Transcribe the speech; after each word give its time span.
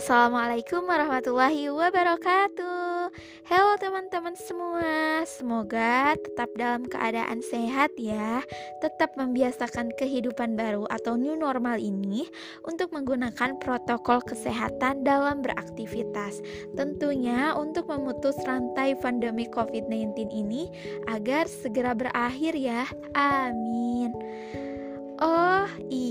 Assalamualaikum 0.00 0.88
warahmatullahi 0.88 1.68
wabarakatuh. 1.68 3.12
Halo 3.44 3.72
teman-teman 3.76 4.32
semua, 4.32 5.20
semoga 5.28 6.16
tetap 6.16 6.48
dalam 6.56 6.88
keadaan 6.88 7.44
sehat 7.44 7.92
ya. 8.00 8.40
Tetap 8.80 9.20
membiasakan 9.20 9.92
kehidupan 10.00 10.56
baru 10.56 10.88
atau 10.88 11.20
new 11.20 11.36
normal 11.36 11.76
ini 11.76 12.24
untuk 12.64 12.96
menggunakan 12.96 13.60
protokol 13.60 14.24
kesehatan 14.24 15.04
dalam 15.04 15.44
beraktivitas. 15.44 16.40
Tentunya 16.72 17.52
untuk 17.52 17.92
memutus 17.92 18.40
rantai 18.48 18.96
pandemi 18.96 19.52
COVID-19 19.52 20.32
ini 20.32 20.72
agar 21.12 21.44
segera 21.44 21.92
berakhir 21.92 22.56
ya. 22.56 22.88
Amin. 23.12 23.89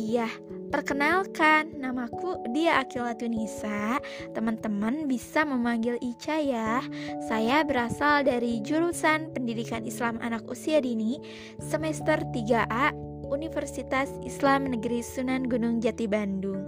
Iya, 0.09 0.25
perkenalkan 0.73 1.77
namaku 1.77 2.41
Dia 2.49 2.81
Akila 2.81 3.13
Tunisa. 3.13 4.01
Teman-teman 4.33 5.05
bisa 5.05 5.45
memanggil 5.45 6.01
Ica 6.01 6.41
ya. 6.41 6.81
Saya 7.29 7.61
berasal 7.61 8.25
dari 8.25 8.57
jurusan 8.65 9.29
Pendidikan 9.37 9.85
Islam 9.85 10.17
Anak 10.25 10.49
Usia 10.49 10.81
Dini 10.81 11.21
Semester 11.61 12.25
3A 12.33 12.89
Universitas 13.29 14.09
Islam 14.25 14.73
Negeri 14.73 15.05
Sunan 15.05 15.45
Gunung 15.45 15.77
Jati 15.77 16.09
Bandung. 16.09 16.65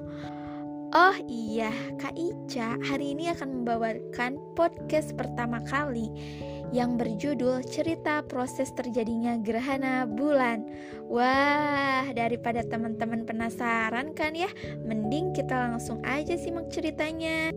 Oh 0.93 1.17
iya, 1.25 1.73
Kak 1.97 2.13
Ica 2.13 2.77
hari 2.85 3.17
ini 3.17 3.33
akan 3.33 3.65
membawakan 3.65 4.37
podcast 4.53 5.17
pertama 5.17 5.65
kali 5.65 6.13
yang 6.71 6.95
berjudul 6.95 7.67
Cerita 7.67 8.23
Proses 8.23 8.71
Terjadinya 8.71 9.35
Gerhana 9.43 10.07
Bulan. 10.07 10.63
Wah, 11.11 12.07
daripada 12.15 12.63
teman-teman 12.63 13.27
penasaran 13.27 14.15
kan 14.15 14.31
ya, 14.31 14.47
mending 14.87 15.35
kita 15.35 15.51
langsung 15.51 15.99
aja 16.07 16.39
simak 16.39 16.71
ceritanya. 16.71 17.51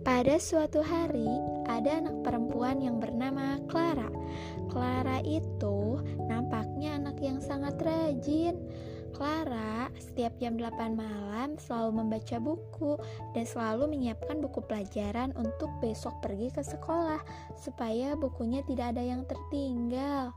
Pada 0.00 0.40
suatu 0.40 0.80
hari, 0.80 1.28
ada 1.68 2.00
anak 2.00 2.24
perempuan 2.24 2.80
yang 2.80 2.96
bernama 2.96 3.60
Clara. 3.68 4.08
Clara 4.72 5.20
itu 5.20 6.00
nampaknya 6.24 6.96
anak 6.96 7.20
yang 7.20 7.36
sangat 7.44 7.76
rajin. 7.84 8.56
Clara 9.20 9.92
setiap 10.00 10.32
jam 10.40 10.56
8 10.56 10.96
malam 10.96 11.52
selalu 11.60 12.00
membaca 12.00 12.40
buku 12.40 12.96
dan 13.36 13.44
selalu 13.44 13.92
menyiapkan 13.92 14.40
buku 14.40 14.64
pelajaran 14.64 15.36
untuk 15.36 15.68
besok 15.84 16.24
pergi 16.24 16.48
ke 16.48 16.64
sekolah 16.64 17.20
supaya 17.52 18.16
bukunya 18.16 18.64
tidak 18.64 18.96
ada 18.96 19.04
yang 19.04 19.28
tertinggal. 19.28 20.32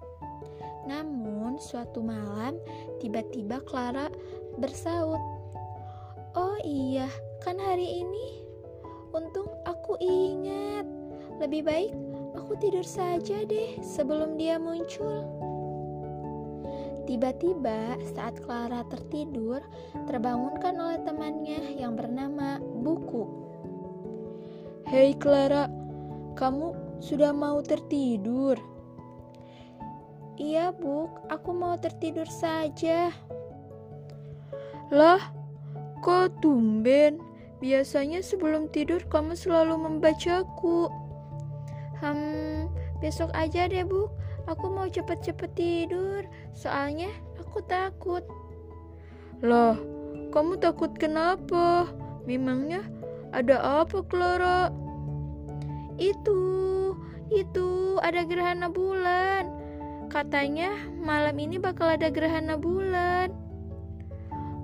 Namun 0.84 1.64
suatu 1.64 2.04
malam 2.04 2.60
tiba-tiba 3.00 3.64
Clara 3.64 4.12
bersaut, 4.60 5.24
"Oh 6.36 6.60
iya, 6.68 7.08
kan 7.40 7.56
hari 7.56 8.04
ini 8.04 8.44
untung 9.16 9.48
aku 9.64 9.96
ingat. 10.04 10.84
Lebih 11.40 11.64
baik 11.64 11.92
aku 12.36 12.60
tidur 12.60 12.84
saja 12.84 13.48
deh 13.48 13.80
sebelum 13.80 14.36
dia 14.36 14.60
muncul." 14.60 15.43
Tiba-tiba 17.04 18.00
saat 18.16 18.40
Clara 18.40 18.88
tertidur, 18.88 19.60
terbangunkan 20.08 20.72
oleh 20.80 21.00
temannya 21.04 21.76
yang 21.76 22.00
bernama 22.00 22.64
Buku. 22.64 23.28
Hei 24.88 25.12
Clara, 25.20 25.68
kamu 26.40 27.00
sudah 27.04 27.36
mau 27.36 27.60
tertidur? 27.60 28.56
Iya, 30.40 30.72
Buk, 30.74 31.28
aku 31.28 31.52
mau 31.54 31.76
tertidur 31.78 32.26
saja. 32.26 33.14
Lah, 34.90 35.22
kok 36.00 36.40
tumben? 36.40 37.22
Biasanya 37.60 38.24
sebelum 38.24 38.72
tidur 38.72 39.04
kamu 39.12 39.38
selalu 39.38 39.76
membacaku. 39.76 40.90
Hmm, 42.02 42.72
besok 43.04 43.30
aja 43.36 43.68
deh, 43.68 43.86
Buk. 43.86 44.10
Aku 44.48 44.68
mau 44.68 44.88
cepet-cepet 44.92 45.52
tidur, 45.56 46.28
soalnya 46.52 47.08
aku 47.40 47.64
takut. 47.64 48.28
Loh, 49.40 49.80
kamu 50.36 50.60
takut 50.60 50.92
kenapa? 51.00 51.88
Memangnya 52.28 52.84
ada 53.32 53.84
apa, 53.84 54.04
Clara? 54.04 54.68
Itu, 55.96 56.42
itu 57.32 57.98
ada 58.04 58.28
gerhana 58.28 58.68
bulan. 58.68 59.48
Katanya 60.12 60.76
malam 61.00 61.40
ini 61.40 61.56
bakal 61.58 61.90
ada 61.96 62.12
gerhana 62.12 62.60
bulan. 62.60 63.32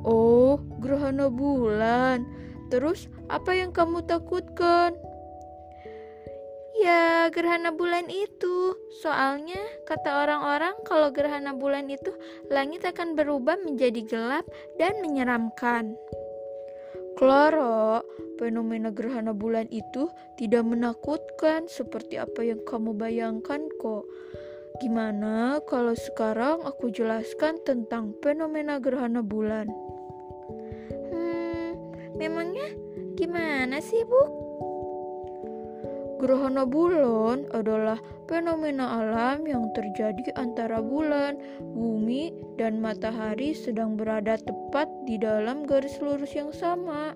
Oh, 0.03 0.59
gerhana 0.83 1.31
bulan. 1.31 2.27
Terus 2.69 3.09
apa 3.31 3.55
yang 3.57 3.73
kamu 3.73 4.05
takutkan? 4.05 4.93
Ya, 6.79 7.27
gerhana 7.27 7.75
bulan 7.75 8.07
itu. 8.07 8.71
Soalnya, 9.03 9.59
kata 9.83 10.23
orang-orang, 10.23 10.79
kalau 10.87 11.11
gerhana 11.11 11.51
bulan 11.51 11.91
itu 11.91 12.15
langit 12.47 12.87
akan 12.87 13.19
berubah 13.19 13.59
menjadi 13.59 13.99
gelap 14.07 14.47
dan 14.79 15.03
menyeramkan. 15.03 15.99
Clara, 17.19 17.99
fenomena 18.39 18.95
gerhana 18.95 19.35
bulan 19.35 19.67
itu 19.75 20.07
tidak 20.39 20.63
menakutkan 20.63 21.67
seperti 21.67 22.15
apa 22.15 22.47
yang 22.47 22.63
kamu 22.63 22.95
bayangkan 22.95 23.67
kok. 23.83 24.07
Gimana 24.79 25.59
kalau 25.67 25.91
sekarang 25.99 26.63
aku 26.63 26.95
jelaskan 26.95 27.59
tentang 27.67 28.15
fenomena 28.23 28.79
gerhana 28.79 29.19
bulan? 29.19 29.67
Hmm, 31.11 31.75
memangnya 32.15 32.71
gimana 33.19 33.83
sih, 33.83 33.99
Bu? 34.07 34.48
Gerhana 36.19 36.67
bulan 36.67 37.47
adalah 37.55 37.95
fenomena 38.27 38.99
alam 38.99 39.47
yang 39.47 39.71
terjadi 39.71 40.35
antara 40.35 40.83
bulan, 40.83 41.39
bumi, 41.63 42.35
dan 42.59 42.83
matahari 42.83 43.55
sedang 43.55 43.95
berada 43.95 44.35
tepat 44.35 44.91
di 45.07 45.15
dalam 45.15 45.63
garis 45.63 45.95
lurus 46.03 46.35
yang 46.35 46.51
sama. 46.51 47.15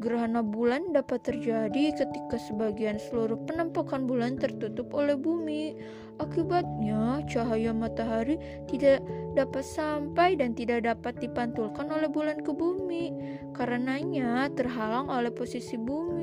Gerhana 0.00 0.40
bulan 0.40 0.96
dapat 0.96 1.28
terjadi 1.28 1.92
ketika 1.92 2.40
sebagian 2.40 2.96
seluruh 2.96 3.36
penampakan 3.44 4.08
bulan 4.08 4.40
tertutup 4.40 4.96
oleh 4.96 5.20
bumi. 5.20 5.76
Akibatnya, 6.16 7.20
cahaya 7.28 7.76
matahari 7.76 8.40
tidak 8.64 9.04
dapat 9.36 9.62
sampai 9.62 10.40
dan 10.40 10.56
tidak 10.56 10.88
dapat 10.88 11.20
dipantulkan 11.20 11.92
oleh 11.92 12.08
bulan 12.08 12.40
ke 12.40 12.48
bumi. 12.48 13.12
Karenanya, 13.52 14.48
terhalang 14.56 15.12
oleh 15.12 15.28
posisi 15.28 15.76
bumi 15.76 16.17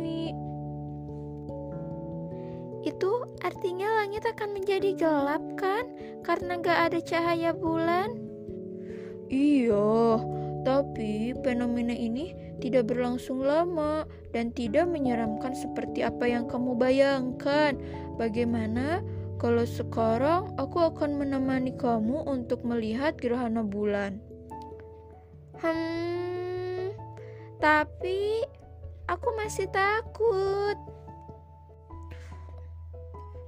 artinya 3.46 4.02
langit 4.02 4.26
akan 4.26 4.58
menjadi 4.58 4.98
gelap 4.98 5.44
kan? 5.54 5.86
Karena 6.26 6.58
gak 6.58 6.90
ada 6.90 7.00
cahaya 7.06 7.54
bulan. 7.54 8.18
Iya, 9.30 10.18
tapi 10.66 11.38
fenomena 11.46 11.94
ini 11.94 12.34
tidak 12.58 12.90
berlangsung 12.90 13.46
lama 13.46 14.10
dan 14.34 14.50
tidak 14.50 14.90
menyeramkan 14.90 15.54
seperti 15.54 16.02
apa 16.02 16.26
yang 16.26 16.50
kamu 16.50 16.74
bayangkan. 16.74 17.78
Bagaimana 18.18 19.06
kalau 19.38 19.66
sekarang 19.66 20.58
aku 20.58 20.90
akan 20.90 21.22
menemani 21.22 21.78
kamu 21.78 22.26
untuk 22.26 22.66
melihat 22.66 23.14
gerhana 23.22 23.62
bulan? 23.62 24.18
Hmm, 25.62 26.94
tapi 27.62 28.42
aku 29.06 29.30
masih 29.38 29.70
takut. 29.70 30.78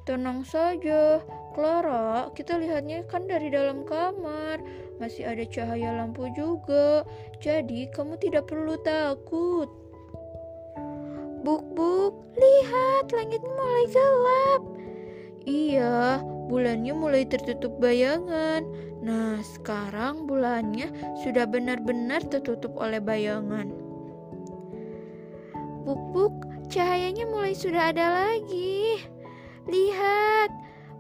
Tenang 0.07 0.47
saja, 0.47 1.19
Clara, 1.51 2.31
kita 2.31 2.56
lihatnya 2.56 3.03
kan 3.12 3.28
dari 3.28 3.51
dalam 3.51 3.84
kamar. 3.84 4.63
Masih 5.03 5.27
ada 5.27 5.44
cahaya 5.44 6.00
lampu 6.00 6.31
juga. 6.31 7.04
Jadi, 7.44 7.92
kamu 7.92 8.15
tidak 8.15 8.48
perlu 8.48 8.80
takut. 8.88 9.68
Buk-buk, 11.44 12.24
lihat 12.39 13.12
langit 13.12 13.44
mulai 13.44 13.86
gelap. 13.92 14.62
Iya, 15.44 16.24
bulannya 16.48 16.95
mulai 16.95 17.27
tertutup 17.27 17.75
bayangan. 17.83 18.63
Nah, 19.03 19.44
sekarang 19.44 20.24
bulannya 20.24 20.88
sudah 21.19 21.44
benar-benar 21.44 22.24
tertutup 22.31 22.80
oleh 22.80 23.03
bayangan. 23.03 23.75
Buk-buk, 25.83 26.48
cahayanya 26.71 27.27
mulai 27.27 27.51
sudah 27.51 27.92
ada 27.92 28.07
lagi. 28.24 29.03
Lihat, 29.67 30.49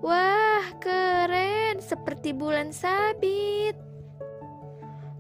wah 0.03 0.67
keren 0.83 1.79
seperti 1.79 2.35
bulan 2.35 2.75
sabit. 2.75 3.79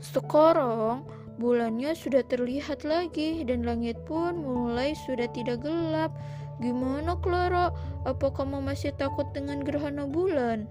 Sekarang 0.03 1.07
bulannya 1.39 1.95
sudah 1.95 2.27
terlihat 2.27 2.83
lagi 2.83 3.47
dan 3.47 3.63
langit 3.63 3.95
pun 4.03 4.35
mulai 4.43 4.91
sudah 5.07 5.31
tidak 5.31 5.63
gelap. 5.63 6.11
Gimana 6.59 7.15
Clara? 7.23 7.71
Apa 8.03 8.35
kamu 8.35 8.59
masih 8.59 8.91
takut 8.99 9.29
dengan 9.31 9.63
gerhana 9.63 10.03
bulan? 10.09 10.67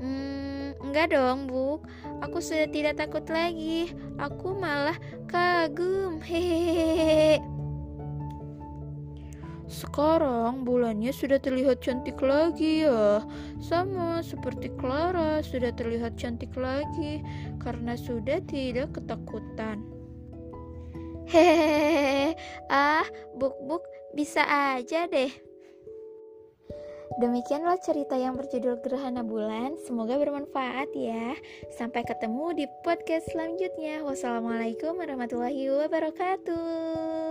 Hmm, 0.00 0.72
enggak 0.80 1.12
dong, 1.12 1.50
Bu. 1.50 1.82
Aku 2.24 2.40
sudah 2.40 2.70
tidak 2.70 3.00
takut 3.00 3.26
lagi. 3.28 3.92
Aku 4.16 4.56
malah 4.56 4.96
kagum. 5.28 6.22
Hehehe. 6.24 7.59
Sekarang 9.70 10.66
bulannya 10.66 11.14
sudah 11.14 11.38
terlihat 11.38 11.78
cantik 11.78 12.18
lagi 12.18 12.82
ya. 12.82 13.22
Sama 13.62 14.18
seperti 14.18 14.66
Clara 14.74 15.38
sudah 15.46 15.70
terlihat 15.70 16.18
cantik 16.18 16.50
lagi 16.58 17.22
karena 17.62 17.94
sudah 17.94 18.42
tidak 18.50 18.90
ketakutan. 18.98 19.78
Hehehe, 21.30 22.34
ah, 22.66 23.06
buk-buk 23.38 23.86
bisa 24.10 24.42
aja 24.42 25.06
deh. 25.06 25.30
Demikianlah 27.22 27.78
cerita 27.78 28.18
yang 28.18 28.34
berjudul 28.34 28.82
Gerhana 28.82 29.22
Bulan. 29.22 29.78
Semoga 29.86 30.18
bermanfaat 30.18 30.90
ya. 30.98 31.38
Sampai 31.78 32.02
ketemu 32.02 32.58
di 32.58 32.66
podcast 32.82 33.30
selanjutnya. 33.30 34.02
Wassalamualaikum 34.02 34.98
warahmatullahi 34.98 35.70
wabarakatuh. 35.70 37.29